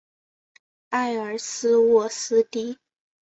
[0.89, 2.79] 埃尔斯沃思地。